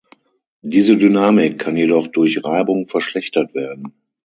[0.63, 3.93] Diese Dynamik kann jedoch durch Reibung verschlechtert werden.